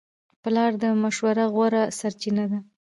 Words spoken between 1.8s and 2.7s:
سرچینه ده.